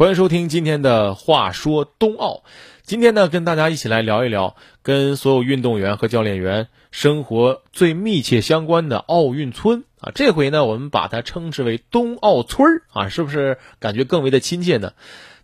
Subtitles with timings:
[0.00, 2.42] 欢迎收听今天的话说冬奥。
[2.84, 10.10] 今天呢，跟大家一起来聊一聊跟所有运动员和教练员生活最密切相关的奥运村啊。
[10.14, 14.94] 这回呢，我们把它称之为冬奥村儿啊，是不是感觉更为的亲切呢？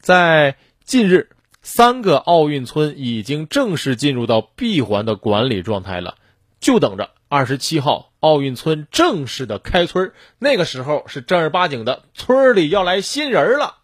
[0.01, 1.29] 在近日，
[1.61, 6.15] 三个奥运村已经正式进入到闭环的管理状态了，
[6.61, 13.81] 就等着二十七号奥运村正式的开村那个时候是正儿八经的村里要来新人了。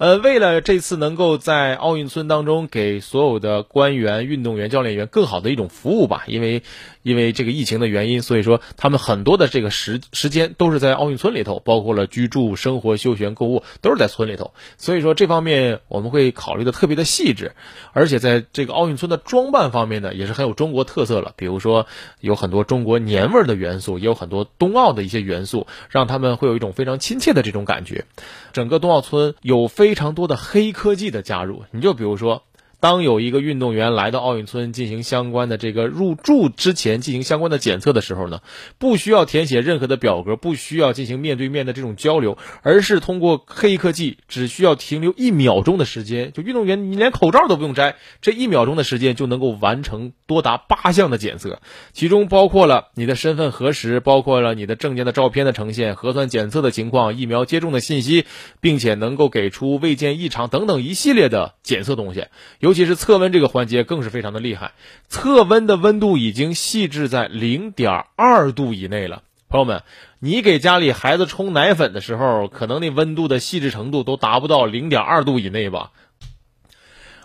[0.00, 6.62] 呃，为了这次能够在奥运村当中给所有的官员、运动员、教练员更好的一种服务吧，因为
[7.02, 17.52] 因为这个疫情的原因，所以说他们很多的这个时时间都是在奥运村里头，包括了居住、生活、休闲、购物都是在村里头，所以说这方面我们会考虑的特别的细致，
[17.92, 21.86] 而且在这个奥运村的装扮方面呢，也是很有中国特色了，比如说
[22.20, 28.06] 有很多中国年味儿的元素，也有很多冬奥的一些元素，让他们会有一种非常亲切的这种感觉。
[28.54, 32.44] 整个冬奥村有非非常多的黑科技的加入，你就比如说。
[32.80, 38.40] 当有一个运动员来到奥运村进行相关的这个入住之前进行相关的检测的时候呢，
[38.78, 51.60] 不需要填写任何的表格，不需要进行面对面的这种交流，而是通过黑科技，只需要停留一秒钟的时间，就运动员你连口罩都不用摘，这一秒钟的时间就能够完成多达八项的检测，
[51.92, 58.24] 其中包括了你的身份核实，包括了你的证件的照片的呈现，核酸检测的情况，疫苗接种的信息，
[58.62, 62.24] 并且能够给出未见异常等等一系列的检测东西，
[62.58, 62.69] 有。
[62.70, 64.74] 尤其是测温这个环节更是非常的厉害，
[65.08, 69.24] 测温的温度已经细致在零点二度以内了。
[69.48, 69.82] 朋友们，
[70.20, 75.90] 你给家里孩子冲奶粉的时候，可能那温度的细致程度都达不到零点二度以内吧。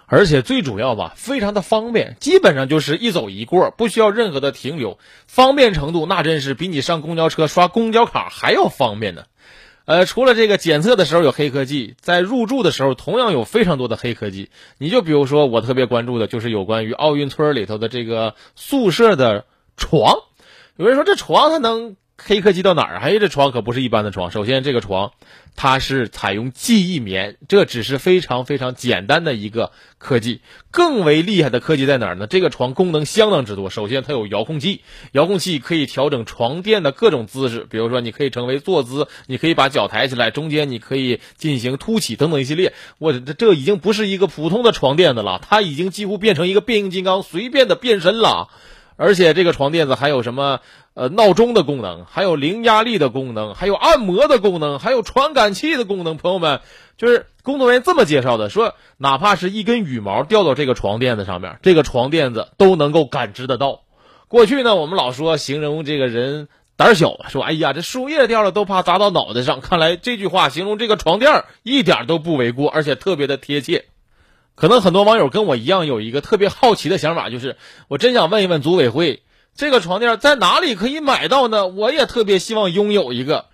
[0.07, 9.25] 而且最主要吧，非常的方便，基本上就是一走一过，不需要任何的停留，方便程度那真是比你上公交车刷公交卡还要方便呢。
[9.85, 14.49] 呃，除了这个检测的时候有黑科技，在入住的时候同样有非常多的黑科技。
[14.77, 19.45] 你就比如说，我特别关注的就是有关于奥运村里头的这个宿舍的
[19.77, 20.17] 床。
[20.75, 21.95] 有人说这床它能？
[22.17, 22.97] 黑科技到哪儿？
[22.97, 24.31] 哎，这床可不是一般的床。
[24.31, 25.11] 首先，这个床
[25.55, 30.41] 它是采用记忆棉，这只是非常非常简单的一个科技。
[30.71, 32.25] 更为厉害的科技在哪儿呢？
[32.25, 33.69] 这个床功能相当之多。
[33.69, 34.81] 首先，它有遥控器，
[35.11, 42.73] 遥控器可以调整床垫的各种姿势，比如说你可以成为坐姿，你可以把脚抬起来，中间你可以进行凸起等等一系列。
[42.97, 48.49] 我这这已经不是一个普通的床垫子了，它已经几乎变成一个变形金刚，随便的变身了。
[48.97, 50.59] 而且这个床垫子还有什么？
[50.93, 56.15] 呃，闹钟的功能，还有零压力的功能，还有按摩的功能，还有传感器的功能。
[56.15, 56.61] 朋友们，
[56.97, 63.81] 就是工作人员这么介绍的，说哪怕是一根羽毛掉到这个床垫子上面，这个床垫子都能够感知得到。
[64.29, 69.59] 过去呢，我们老说形容这个人胆小，说哎呀，这树叶掉了都怕砸到脑袋上。
[69.59, 73.83] 看来这句话形容这个床垫一点都不为过，而且特别的贴切。
[74.55, 77.57] 可能很多网友跟我一样有一个特别好奇的想法，就是
[77.87, 79.23] 我真想问一问组委会，
[79.55, 81.67] 这个床垫在哪里可以买到呢？
[81.67, 83.45] 我也特别希望拥有一个。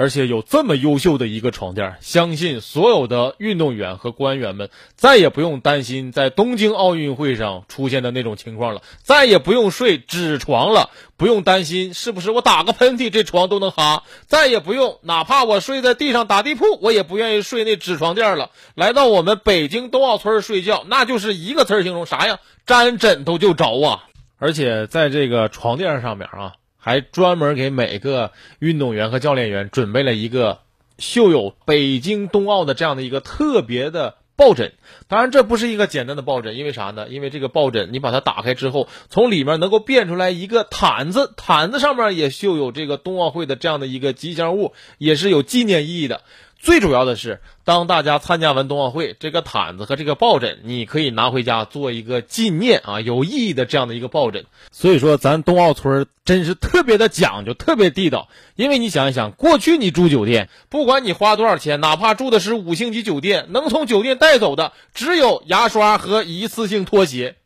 [0.00, 10.88] 而且有这么优秀的一个床垫，相信所有的运动员和官员们再也不用担心在东京奥运会上出现的那种情况了，再也不用睡纸床了，
[11.18, 18.52] 不用担心是不是我打个喷嚏这床都能哈，再也不用哪怕我睡在地上打地铺，我也不愿意睡那纸床垫了。
[18.74, 22.38] 来到我们北京冬奥村睡觉，那就是一个词形容啥呀？
[22.64, 24.04] 沾枕头就着啊！
[24.38, 26.54] 而且在这个床垫上面啊。
[26.80, 30.60] 还专门给每个运动员和教练员准备了一个
[30.98, 34.72] 绣有北京冬奥的这样的一个特别的抱枕。
[35.06, 37.08] 当然，这不是一个简单的抱枕，因为啥呢？
[37.08, 46.22] 因为这个抱枕你把它打开之后，从里面能够变出来一个毯子，毯子上面也绣有这个冬奥会的这样的一个吉祥物，也是有纪念意义的。
[46.62, 54.44] 最主要的是，当大家参加完冬奥会，这个毯子和这个抱枕，你可以拿回家做一个纪念啊，有意义的这样的一个抱枕。
[54.70, 58.28] 所以说，咱冬奥村真是特别的讲究，特别地道。
[58.56, 67.36] 因为你想一想，过去你住酒店，不管你花多少钱，哪怕住的是五星级酒店，能从酒店带走的只有牙刷和一次性拖鞋。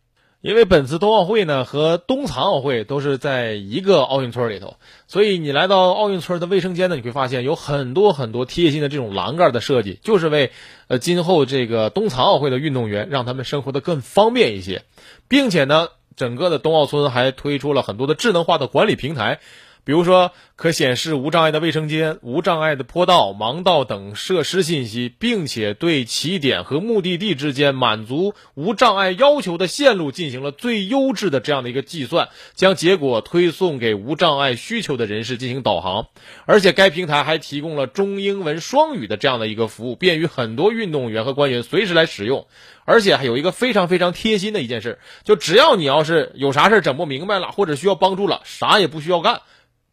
[0.44, 4.76] 因为本次冬奥会呢和冬残奥会都是在一个奥运村里头，
[5.06, 10.50] 所以你来到奥运村的卫生间呢，你会发现有很多很多贴心的这种栏杆的设计，就是为
[10.86, 14.82] 呃今后这个冬残奥会的运动员让他们生活的更方便一些，
[15.28, 19.40] 并且呢，整个的冬奥村还推出了很多的智能化的管理平台，
[19.84, 36.06] 比如说，可显示无障碍的卫生间、无障碍的坡道、盲道等设施信息，并且对起点和目的地之间满足无障碍要求的线路进行了最优质的这样的一个计算，将结果推送给无障碍需求的人士进行导航。
[36.46, 42.46] 而且，该平台还提供了中英文双语的这样的一个服务，便于很多运动员和官员随时来使用。
[42.86, 49.40] 而且还有一个非常非常贴心的一件事，就只要你要是有啥事整不明白了，或者需要帮助了，啥也不需要干。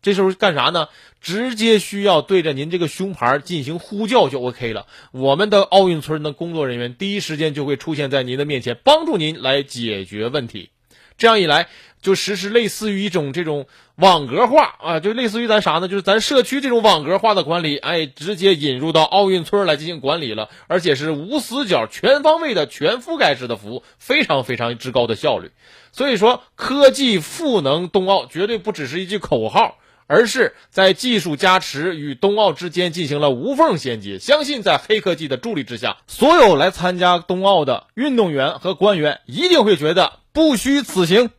[0.02, 0.88] 这时候干啥呢？
[1.22, 4.88] 直接需要对着您这个胸牌进行呼叫就 OK 了。
[5.12, 10.72] 我们的奥运村的工作人员第一时间就会出现在您的面前，帮助您来解决问题。
[11.20, 11.68] 这样一来，
[12.02, 15.88] 就实施类似于一种这种网格化啊，就类似于咱啥呢？
[15.88, 25.52] 就是咱社区这种网格化的管理，哎，直接引入到奥运村来进行管理了，而且是无死角、全方位的全覆盖式的服务，非常非常之高的效率。
[25.92, 29.78] 所以说，科技赋能冬奥绝对不只是一句口号。
[30.12, 34.20] 而是在技术加持与冬奥之间进行了无缝衔接。
[34.20, 41.30] 相信在黑科技的助力之下，所有来参加冬奥的运动员和官员一定会觉得不虚此行。